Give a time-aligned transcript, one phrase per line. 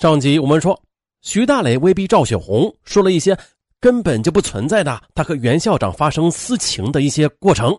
[0.00, 0.80] 上集我们说，
[1.22, 3.36] 徐大磊威逼赵雪红说了一些
[3.80, 7.76] 根本就不存在的他和袁校长发生私情的一些过程，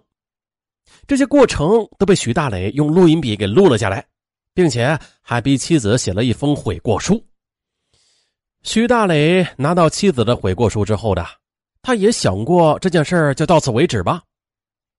[1.08, 4.06] 这些过程都被徐大磊用录音笔给录了下来，
[4.54, 7.24] 并且还逼妻子写了一封悔过书。
[8.64, 11.26] 徐大磊拿到妻子的悔过书之后的，
[11.82, 14.22] 他也想过这件事就到此为止吧，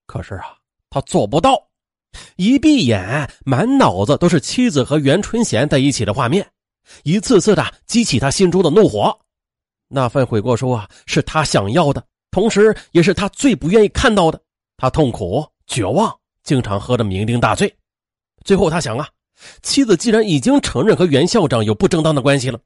[0.07, 0.57] 可是啊，
[0.89, 1.69] 他做不到，
[2.37, 6.51] 一闭眼，满脑子都是妻子和袁春贤在一起的画面。
[7.03, 9.17] 一次次的激起他心中的怒火，
[9.89, 14.41] 那份悔过书啊，是他想要的，同时也是他最不愿意看到的。
[14.77, 17.75] 他痛苦、绝望，经常喝得酩酊大醉。
[18.45, 19.09] 最后他想啊，
[19.63, 22.59] 妻子既然已经承认和袁校长有不正当的关系了，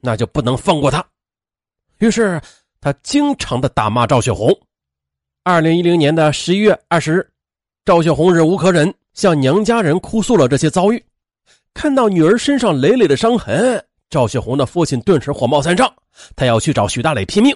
[0.00, 1.04] 那就不能放过他。
[1.98, 2.40] 于是
[2.80, 4.56] 他经常的打骂赵雪红。
[5.42, 7.30] 二零一零年的十一月二十日，
[7.84, 11.04] 赵雪红忍无可忍，向娘家人哭诉了这些遭遇。
[11.76, 15.94] 看到女儿身上累累的伤痕，赵雪红的父亲顿时火冒三丈，
[16.34, 17.54] 他要去找徐大磊拼命，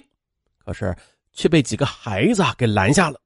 [0.62, 0.94] 可是
[1.32, 3.18] 却被几个孩子给拦下了。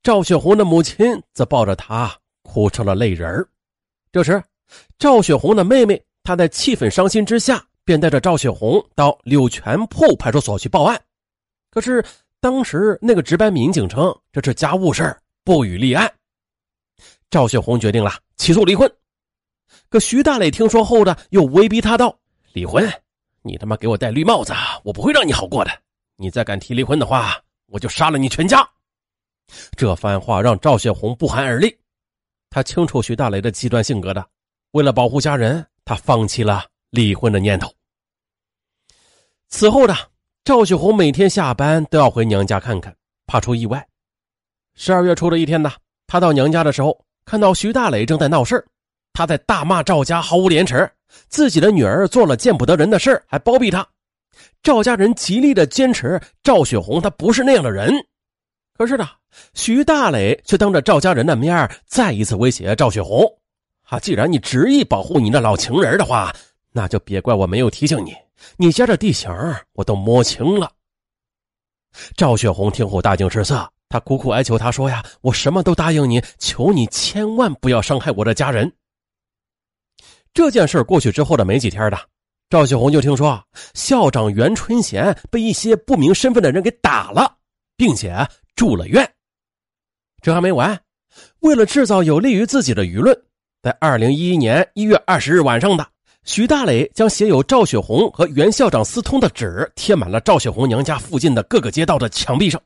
[0.00, 3.44] 赵雪红的母亲则抱着他哭成了泪人
[4.12, 4.40] 这时，
[4.96, 10.98] 赵雪红的妹妹她在气愤伤心之下，便带着赵雪红到柳泉铺派出所去报案。
[11.68, 12.02] 可是
[12.40, 16.08] 当时那个值班民警称这是家务事不予立案。
[17.28, 18.88] 赵雪红决定了起诉离婚。
[19.88, 22.14] 可徐大磊听说后的又威逼他道
[22.52, 22.86] ：“离婚，
[23.42, 24.52] 你他妈给我戴绿帽子，
[24.84, 25.70] 我不会让你好过的。
[26.16, 28.68] 你再敢提离婚的话，我就杀了你全家。”
[29.76, 31.74] 这番话让赵雪红不寒而栗。
[32.50, 34.26] 他清楚徐大雷的极端性格的，
[34.72, 37.72] 为了保护家人，他放弃了离婚的念头。
[39.48, 39.94] 此后呢
[40.44, 42.94] 赵雪红每天下班都要回娘家看看，
[43.26, 43.86] 怕出意外。
[44.74, 45.72] 十二月初的一天呢，
[46.06, 48.62] 他到娘家的时候，看到徐大雷正在闹事
[49.18, 50.88] 他在大骂赵家毫无廉耻，
[51.28, 53.84] 自己的女儿做了见不得人的事还包庇他。
[54.62, 57.92] 赵家人极力的坚持赵雪红她不是那样的人，
[58.76, 59.08] 可是呢，
[59.54, 63.26] 徐大磊却当着赵家人的面再一次威胁赵雪红
[63.90, 66.32] ：“啊，既然你执意保护你那老情人的话，
[66.70, 68.14] 那就别怪我没有提醒你，
[68.56, 69.28] 你家的地形
[69.72, 70.70] 我都摸清了。”
[72.16, 78.72] 赵雪红听后大惊失色，她苦苦哀求他说：“呀，我什么都答应你，求你千万不要伤害我的家人。”
[80.32, 81.98] 这件事过去之后的没几天的，
[82.48, 83.42] 赵雪红就听说
[83.74, 87.36] 校长袁春贤被一些不明身份的人给打了，
[87.76, 89.08] 并且住了院。
[90.22, 90.78] 这还没完，
[91.40, 93.16] 为了制造有利于自己的舆论，
[93.62, 95.86] 在二零一一年一月二十日晚上的，
[96.24, 102.60] 徐大磊将写有赵雪红和袁校长私通的纸贴满了赵雪红娘家附近的各个街道的墙壁上。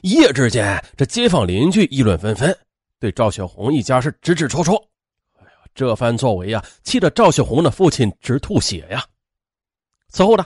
[0.00, 2.56] 一夜之间，这街坊邻居议论纷纷，
[2.98, 4.82] 对赵雪红一家是指指戳戳。
[5.74, 9.04] 这番作为啊，气得赵雪红的父亲直吐血呀。
[10.08, 10.44] 此后呢，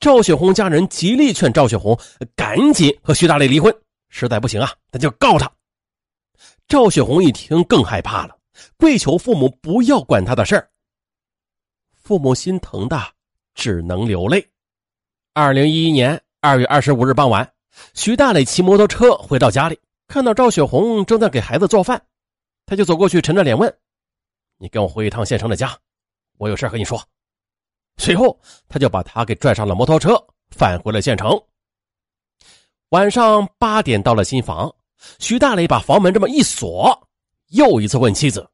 [0.00, 1.98] 赵雪红家人极力劝赵雪红
[2.34, 3.74] 赶紧和徐大磊离婚，
[4.08, 5.50] 实在不行啊，那就告他。
[6.68, 8.36] 赵雪红一听更害怕了，
[8.76, 10.68] 跪求父母不要管他的事儿。
[11.94, 13.00] 父母心疼的
[13.54, 14.44] 只能流泪。
[15.32, 17.48] 二零一一年二月二十五日傍晚，
[17.94, 19.78] 徐大磊骑摩托车回到家里，
[20.08, 22.00] 看到赵雪红正在给孩子做饭，
[22.64, 23.72] 他就走过去，沉着脸问。
[24.58, 25.76] 你跟我回一趟县城的家，
[26.38, 27.02] 我有事和你说。
[27.98, 30.16] 随后，他就把他给拽上了摩托车，
[30.50, 31.30] 返回了县城。
[32.90, 34.74] 晚上八点到了新房，
[35.18, 37.08] 徐大磊把房门这么一锁，
[37.48, 38.48] 又一次问妻子：“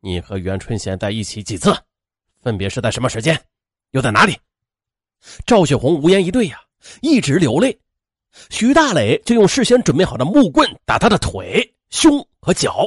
[0.00, 1.74] 你和袁春贤在一起几次？
[2.40, 3.40] 分别是在什么时间？
[3.92, 4.36] 又在哪里？”
[5.46, 6.60] 赵雪红无言以对呀，
[7.00, 7.78] 一直流泪。
[8.50, 12.86] 徐大磊就用事先准备好的木棍打他的腿、胸和脚。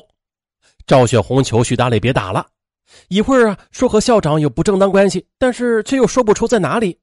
[0.85, 2.45] 赵雪红求徐大雷别打了，
[3.07, 6.99] 一会儿啊说和校长有不正当关系，但是却又说不出在哪里。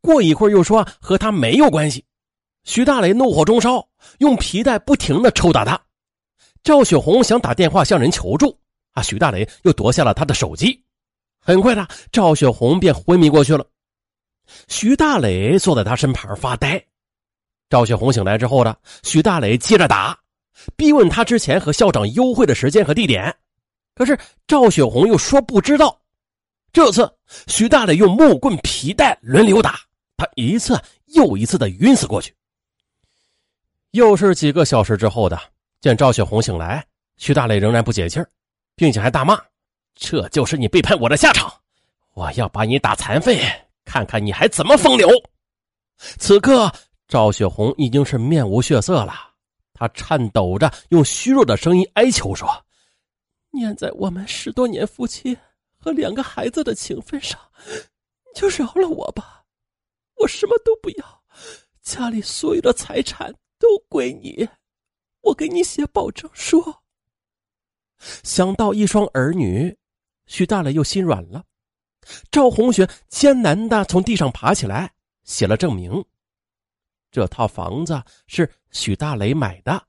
[0.00, 2.04] 过一会儿又说和他没有关系。
[2.64, 3.86] 徐大雷怒火中烧，
[4.18, 5.80] 用皮带不停的抽打他。
[6.64, 8.58] 赵雪红想打电话向人求助，
[8.92, 10.82] 啊，徐大雷又夺下了他的手机。
[11.38, 13.64] 很快的，赵雪红便昏迷过去了。
[14.66, 16.82] 徐大雷坐在他身旁发呆。
[17.68, 20.18] 赵雪红醒来之后呢，徐大雷接着打。
[20.74, 23.34] 逼问他之前和校长幽会的时间和地点，
[23.94, 26.00] 可是赵雪红又说不知道。
[26.72, 27.10] 这次
[27.46, 29.80] 徐大磊用木棍、皮带轮流打
[30.16, 30.78] 他，一次
[31.14, 32.34] 又一次的晕死过去。
[33.92, 35.40] 又是几个小时之后的，
[35.80, 36.84] 见赵雪红醒来，
[37.16, 38.20] 徐大磊仍然不解气
[38.74, 39.40] 并且还大骂
[39.96, 41.50] ：“这就是你背叛我的下场！
[42.12, 43.40] 我要把你打残废，
[43.86, 45.08] 看看你还怎么风流！”
[46.18, 46.70] 此刻
[47.08, 49.14] 赵雪红已经是面无血色了。
[49.76, 52.48] 他颤抖着，用虚弱的声音哀求说
[53.52, 55.36] ：“念在我们十多年夫妻
[55.78, 57.38] 和两个孩子的情分上，
[57.68, 59.44] 你就饶了我吧，
[60.16, 61.22] 我什么都不要，
[61.82, 64.48] 家里所有的财产都归你，
[65.20, 66.62] 我给你写保证书。
[68.22, 69.76] 想到一双儿女，
[70.26, 71.44] 许大磊又心软了。
[72.30, 74.92] 赵红雪艰难的从地上爬起来，
[75.24, 76.04] 写了证明。
[77.10, 79.82] 这套房子是许大雷买的，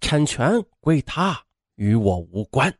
[0.00, 0.50] 产权
[0.80, 1.38] 归他，
[1.76, 2.72] 与我无关。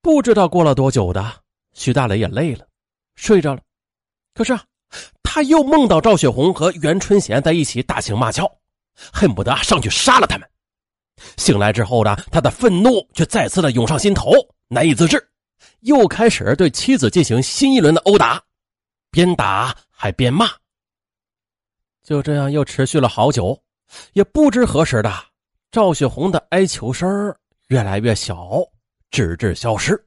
[0.00, 2.66] 不知道过了多久的，许大雷也累了，
[3.14, 3.62] 睡着了。
[4.34, 4.64] 可是啊，
[5.22, 8.50] 他又梦到赵雪红和袁春贤在一起打情骂俏，
[9.12, 10.48] 恨不得上去杀了他们。
[11.36, 14.32] 醒来之后呢，他的愤怒却再次的涌上心头，
[14.68, 15.30] 难以自制。
[15.80, 18.42] 又开始对妻子进行新一轮的殴打，
[19.10, 20.46] 边打还边骂。
[22.06, 23.60] 就这样又持续了好久，
[24.12, 25.12] 也不知何时的，
[25.72, 27.34] 赵雪红的哀求声
[27.66, 28.60] 越来越小，
[29.10, 30.00] 直至消失。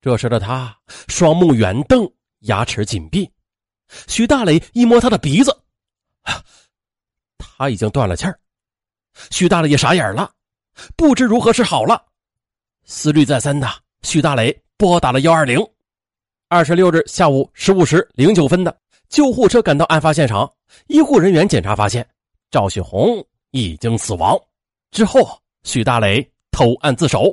[0.00, 0.74] 这时的他
[1.06, 2.10] 双目圆瞪，
[2.40, 3.30] 牙齿紧闭。
[4.08, 5.54] 徐大磊一摸他的鼻子，
[7.36, 8.40] 他已经断了气儿。
[9.30, 10.32] 徐大雷也傻眼了，
[10.96, 12.02] 不知如何是好了。
[12.86, 13.68] 思虑再三的
[14.00, 14.58] 徐大雷。
[14.78, 15.64] 拨打了幺二零，
[16.48, 18.76] 二十六日下午十五时零九分的
[19.14, 20.52] 救护车赶到案发现场，
[20.88, 22.04] 医护人员检查发现
[22.50, 24.36] 赵雪红已经死亡。
[24.90, 27.32] 之后，许大磊投案自首。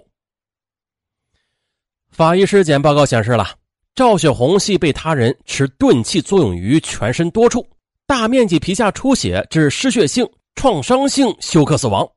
[2.11, 3.55] 法医尸检报告显示了，
[3.95, 7.67] 赵雪红系被他人持钝器作用于全身多处，
[8.05, 10.23] 大面积皮下出血致失血性
[10.53, 12.07] 创伤性休克死亡。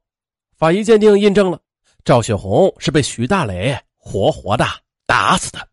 [0.59, 1.59] 法医鉴定印证了
[2.05, 4.67] 赵雪红是被徐大磊活活的。
[5.07, 5.67] 打死的。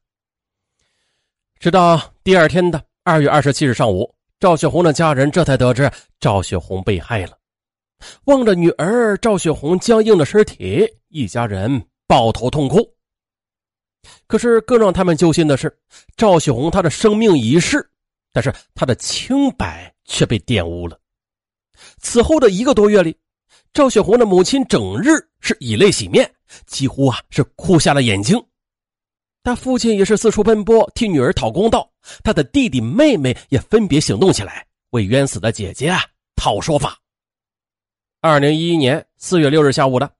[1.59, 7.35] 直到第二天的二月二十七日上午，赵雪红的家人这才得知赵雪红被害了。
[8.25, 12.87] 望着女儿赵雪红僵硬的尸体，一家人抱头痛哭。
[14.27, 15.75] 可是更让他们揪心的是，
[16.15, 17.83] 赵雪红她的生命已逝，
[18.31, 20.99] 但是她的清白却被玷污了。
[21.97, 23.17] 此后的一个多月里，
[23.73, 25.09] 赵雪红的母亲整日
[25.39, 26.31] 是以泪洗面，
[26.67, 28.39] 几乎啊是哭瞎了眼睛。
[29.43, 31.89] 他父亲也是四处奔波，替女儿讨公道。
[32.23, 35.95] 他的弟弟妹妹也分别行动起来，为冤死的姐姐
[36.35, 36.97] 讨说法。
[38.21, 40.11] 二零一一年四月六日下午的，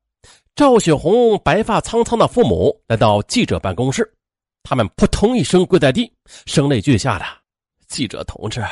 [0.56, 4.12] 赵雪红白发苍苍的父母来到记者办公室，
[4.64, 6.12] 他们扑通一声跪在地，
[6.46, 7.26] 声泪俱下的
[7.88, 8.64] ：“记者同志，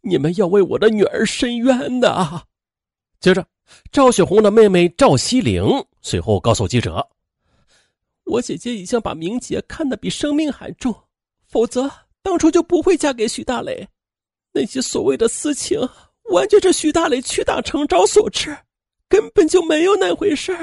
[0.00, 2.42] 你们要为我的女儿伸冤呐！”
[3.20, 3.46] 接着，
[3.92, 5.62] 赵雪红的妹妹赵西玲
[6.00, 7.06] 随后告诉记者。
[8.30, 10.94] 我姐姐已经把明杰看得比生命还重，
[11.48, 11.90] 否则
[12.22, 13.88] 当初就不会嫁给徐大雷。
[14.52, 15.80] 那些所谓的私情，
[16.30, 18.56] 完全是徐大雷屈打成招所致，
[19.08, 20.56] 根本就没有那回事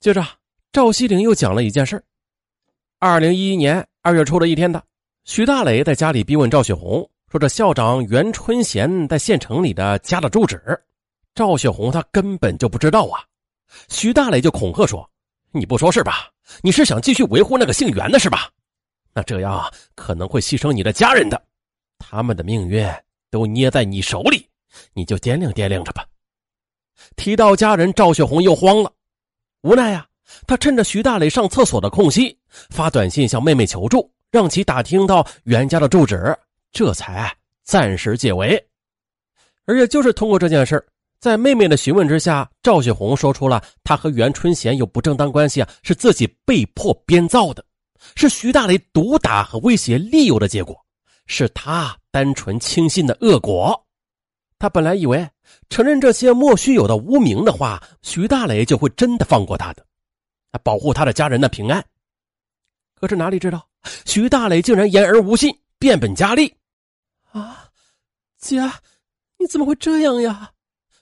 [0.00, 0.24] 接着，
[0.72, 2.02] 赵西玲又讲了一件事
[2.98, 4.82] 二零一一年二月初的一天的，
[5.24, 10.58] 徐大雷在家里逼问赵雪红，说这校长袁春贤在县城里的家的住址。
[11.34, 13.20] 赵雪红她根本就不知道啊。
[13.90, 15.08] 徐大雷就恐吓说。
[15.50, 16.30] 你不说是吧？
[16.62, 18.50] 你是想继续维护那个姓袁的是吧？
[19.12, 21.42] 那这样可能会牺牲你的家人的，
[21.98, 22.86] 他们的命运
[23.30, 24.48] 都捏在你手里，
[24.92, 26.06] 你就掂量掂量着吧。
[27.16, 28.92] 提到家人，赵雪红又慌了，
[29.62, 30.06] 无奈呀，
[30.46, 32.38] 他趁着徐大磊上厕所的空隙，
[32.70, 36.36] 发短信向妹妹求助，让其打听到袁家的住址，
[36.70, 37.34] 这才
[37.64, 38.62] 暂时解围。
[39.66, 40.82] 而也就是通过这件事
[41.20, 47.64] 在妹妹的询问之下，赵雪红说出了她和袁春贤有不正当关系啊，是自己被迫编造的，
[48.14, 50.76] 是徐大雷毒打和威胁利诱的结果，
[51.26, 53.84] 是他单纯轻信的恶果。
[54.60, 55.28] 他本来以为
[55.68, 59.84] 承认这些莫须有的污名的话，徐大雷就会真的放过他的，
[60.62, 61.84] 保护他的家人的平安。
[62.94, 63.68] 可是哪里知道，
[64.04, 66.52] 徐大雷竟然言而无信，变本加厉。
[67.32, 67.68] 啊，
[68.38, 68.60] 姐，
[69.36, 70.52] 你怎么会这样呀？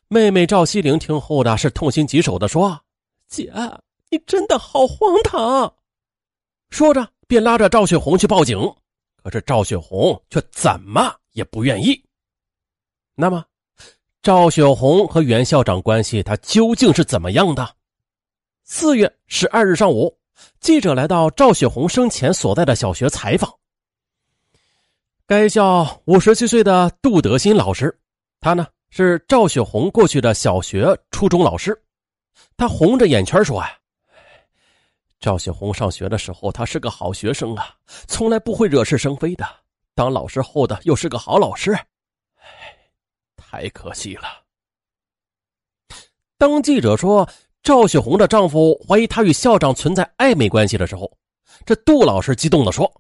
[0.08, 2.80] 妹妹赵西玲听后的是痛心疾首的说
[3.26, 3.52] ：“姐，
[4.08, 5.75] 你真的好荒唐！”
[6.70, 8.56] 说着便拉着赵雪红去报警，
[9.20, 12.00] 可是赵雪红却怎么也不愿意。
[13.16, 13.44] 那么，
[14.22, 17.75] 赵雪红和袁校长关系他究竟是怎么样的？
[18.62, 20.16] 四月十二日上午，
[20.60, 23.52] 记者来到赵雪红生前所在的小学采访。
[25.26, 27.98] 该校五十七岁的杜德新老师，
[28.38, 28.68] 他呢？
[28.99, 31.79] 是赵雪红过去的小学、初中老师，
[32.57, 33.79] 他红着眼圈说：“呀，
[35.21, 37.76] 赵雪红上学的时候，他是个好学生啊，
[38.09, 39.47] 从来不会惹是生非的。
[39.95, 41.73] 当老师后的又是个好老师，
[42.37, 42.49] 哎，
[43.37, 44.23] 太可惜了。”
[46.38, 47.29] 当记者说
[47.62, 51.12] 赵雪红的丈夫怀疑她与校长存在暧昧关系的时候，
[51.67, 52.91] 这杜老师激动的说：“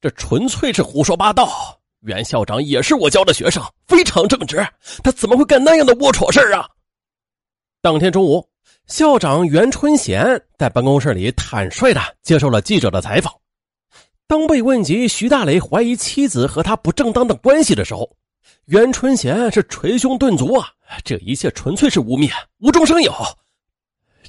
[0.00, 1.78] 这纯粹是胡说八道。
[2.02, 4.56] 袁校长也是我教的学生，非常正直，
[5.02, 6.68] 他怎么会干那样的龌龊事啊？
[7.80, 8.48] 当天中午，
[8.86, 10.24] 校长袁春贤
[10.58, 13.32] 在办公室里坦率的接受了记者的采访。
[14.26, 18.16] 当被问及徐大雷怀疑妻子和他不正当的关系的时候，
[18.64, 20.68] 袁春贤是捶胸顿足啊！
[21.04, 23.12] 这一切纯粹是污蔑，无中生有。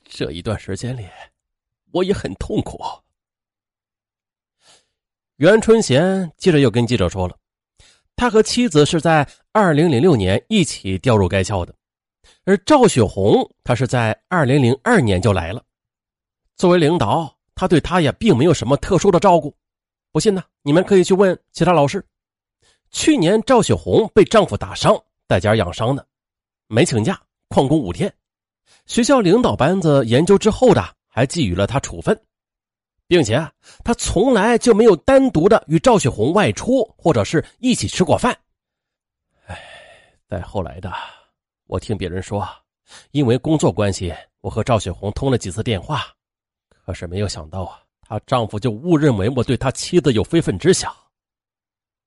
[0.04, 1.08] 这一段时间里，
[1.92, 2.80] 我也很痛苦。
[5.38, 7.36] 袁春贤接着又跟记者说了。
[8.16, 11.74] 他和妻子是在二零零六年一起调入该校的，
[12.46, 15.64] 而赵雪红他是在二零零二年就来了。
[16.56, 19.54] 作为领导，他对他也并没有什么特殊的照顾。
[20.12, 22.06] 不信呢，你们可以去问其他老师。
[22.92, 24.96] 去年赵雪红被丈夫打伤，
[25.28, 26.06] 在家养伤呢，
[26.68, 28.14] 没请假旷工五天。
[28.86, 32.18] 学校领导班子研究之后的，还给予了他处分。
[33.14, 33.40] 并且
[33.84, 38.36] 他从来就没有单独的与赵雪红外出，或者是一起吃过饭。
[39.46, 39.56] 哎，
[40.28, 40.92] 再后来的，
[41.68, 42.44] 我听别人说，
[43.12, 46.08] 因为工作关系，我和赵雪红通了几次电话，
[46.84, 50.92] 可是没有想到啊，她丈夫就误认为我对他妻子有非分之想。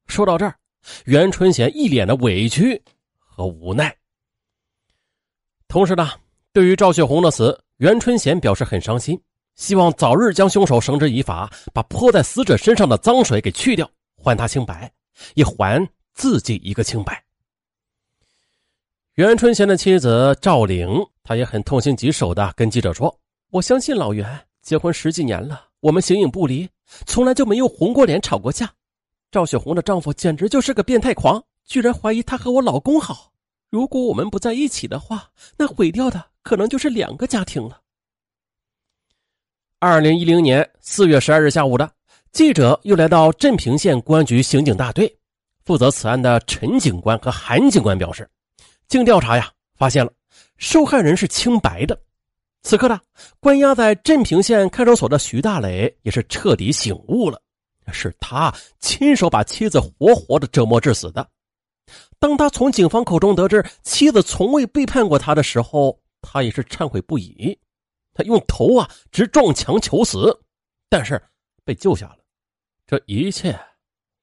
[0.08, 0.58] 说到这儿，
[1.04, 2.82] 袁春贤一脸的委屈
[3.16, 3.96] 和无奈。
[5.68, 6.10] 同时呢，
[6.52, 9.16] 对于赵雪红的死，袁春贤表示很伤心。
[9.56, 13.90] 希望早日将凶手绳之以法，把泼在死者身上的脏水给去掉，
[14.22, 14.92] 还他清白，
[15.34, 17.22] 也还自己一个清白。
[19.14, 20.88] 袁春贤的妻子赵玲，
[21.24, 23.18] 她也很痛心疾首的跟记者说
[23.50, 26.68] ：“我相信老袁，结婚十几年了，我们形影不离，
[27.06, 28.70] 从来就没有红过脸、吵过架。
[29.30, 33.32] 赵雪红的丈夫简直就是个变态狂，居然怀疑她和我老公好。
[33.70, 37.80] 如果我们不在一起的话，那毁掉的可能就是两个家庭了。”
[39.78, 41.90] 二零一零年四月十二日下午的，
[42.32, 45.14] 记者又来到镇平县公安局刑警大队，
[45.66, 48.26] 负责此案的陈警官和韩警官表示，
[48.88, 50.10] 经调查呀，发现了
[50.56, 51.98] 受害人是清白的。
[52.62, 52.98] 此刻呢
[53.38, 57.38] 关押在镇平县看守所的徐大磊也是彻底醒悟了，
[57.92, 61.28] 是他亲手把妻子活活的折磨致死的。
[62.18, 67.56] 当他从警方口中得知妻子从未背叛过他的时候，他也是忏悔不已。
[68.16, 70.34] 他用头啊直撞墙求死，
[70.88, 71.22] 但是
[71.64, 72.18] 被救下了。
[72.86, 73.54] 这一切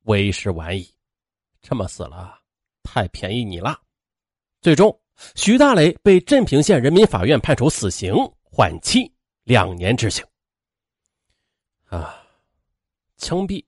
[0.06, 0.92] 为时晚矣，
[1.62, 2.40] 这么死了
[2.82, 3.80] 太便宜你了。
[4.62, 5.00] 最终，
[5.36, 10.26] 徐大雷被镇平县人民法院判处死刑，缓期两年执行。
[11.86, 12.20] 啊，
[13.18, 13.64] 枪毙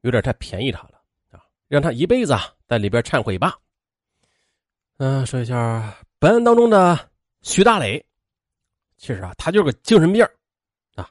[0.00, 1.00] 有点太便宜他了
[1.30, 1.46] 啊！
[1.68, 2.34] 让他一辈子
[2.66, 3.56] 在里边忏悔吧。
[4.96, 7.10] 嗯，说一下本案当中的
[7.42, 8.04] 徐大雷。
[9.00, 10.22] 其实啊，他就是个精神病
[10.94, 11.10] 啊，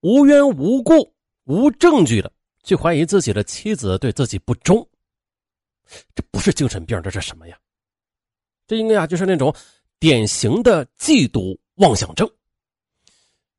[0.00, 1.10] 无缘无故、
[1.44, 2.30] 无证据的
[2.62, 4.86] 去怀疑自己的妻子对自己不忠，
[6.14, 7.58] 这不是精神病，这是什么呀？
[8.66, 9.54] 这应该啊，就是那种
[9.98, 12.30] 典型的嫉妒妄想症。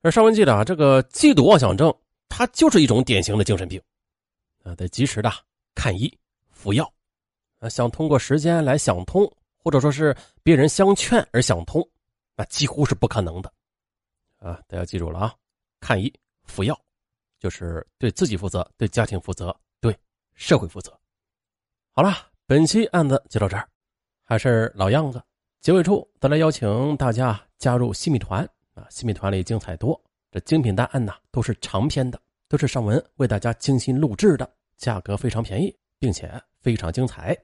[0.01, 1.91] 而上文记得啊，这个嫉妒妄想症，
[2.29, 3.81] 它就是一种典型的精神病
[4.61, 5.31] 啊，得及时的
[5.73, 6.15] 看医
[6.51, 6.87] 服药
[7.57, 9.25] 啊，想通过时间来想通，
[9.57, 11.83] 或者说是别人相劝而想通。
[12.35, 13.51] 那几乎是不可能的，
[14.39, 14.61] 啊！
[14.67, 15.35] 大家记住了啊，
[15.79, 16.13] 看医
[16.43, 16.77] 服药，
[17.39, 19.97] 就是对自己负责，对家庭负责，对
[20.33, 20.91] 社会负责。
[21.91, 22.13] 好了，
[22.45, 23.69] 本期案子就到这儿，
[24.23, 25.23] 还是老样子，
[25.61, 28.85] 结尾处再来邀请大家加入新米团啊！
[28.89, 29.99] 新米团里精彩多，
[30.29, 37.37] 这精品大案呢都是长篇的，都是上文为大家精心录制的，价格非常便宜，并且非常精彩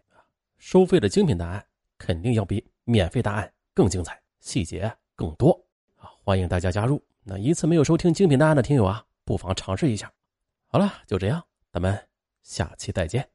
[0.57, 1.65] 收费的精品大案
[1.97, 4.20] 肯定要比免费大案更精彩。
[4.41, 5.63] 细节更多
[5.95, 6.11] 啊！
[6.25, 7.01] 欢迎大家加入。
[7.23, 10.11] 那一次没有收听精品答案的听友啊，不妨尝试一下。
[10.67, 12.07] 好了，就这样，咱们
[12.41, 13.30] 下期再见。